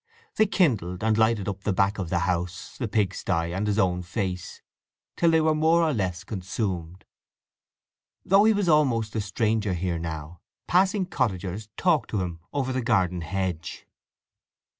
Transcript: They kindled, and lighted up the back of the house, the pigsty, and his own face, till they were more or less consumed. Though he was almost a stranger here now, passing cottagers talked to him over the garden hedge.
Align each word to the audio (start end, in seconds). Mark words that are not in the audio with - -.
They 0.37 0.47
kindled, 0.47 1.03
and 1.03 1.15
lighted 1.15 1.47
up 1.47 1.61
the 1.61 1.71
back 1.73 1.99
of 1.99 2.09
the 2.09 2.17
house, 2.21 2.75
the 2.79 2.87
pigsty, 2.87 3.51
and 3.53 3.67
his 3.67 3.77
own 3.77 4.01
face, 4.01 4.63
till 5.15 5.29
they 5.29 5.41
were 5.41 5.53
more 5.53 5.83
or 5.83 5.93
less 5.93 6.23
consumed. 6.23 7.05
Though 8.25 8.45
he 8.45 8.53
was 8.53 8.67
almost 8.67 9.15
a 9.15 9.21
stranger 9.21 9.73
here 9.75 9.99
now, 9.99 10.39
passing 10.65 11.05
cottagers 11.05 11.69
talked 11.77 12.09
to 12.09 12.21
him 12.21 12.39
over 12.51 12.73
the 12.73 12.81
garden 12.81 13.21
hedge. 13.21 13.85